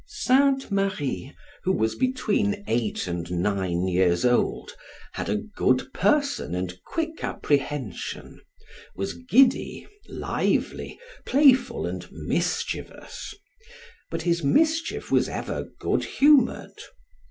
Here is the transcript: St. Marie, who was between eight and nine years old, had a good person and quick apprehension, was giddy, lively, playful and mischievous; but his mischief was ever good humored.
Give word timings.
St. 0.07 0.71
Marie, 0.71 1.35
who 1.61 1.71
was 1.71 1.93
between 1.93 2.63
eight 2.65 3.05
and 3.05 3.29
nine 3.29 3.87
years 3.87 4.25
old, 4.25 4.75
had 5.11 5.29
a 5.29 5.35
good 5.35 5.93
person 5.93 6.55
and 6.55 6.73
quick 6.83 7.23
apprehension, 7.23 8.41
was 8.95 9.13
giddy, 9.13 9.85
lively, 10.09 10.99
playful 11.23 11.85
and 11.85 12.07
mischievous; 12.11 13.35
but 14.09 14.23
his 14.23 14.43
mischief 14.43 15.11
was 15.11 15.29
ever 15.29 15.65
good 15.77 16.03
humored. 16.03 16.79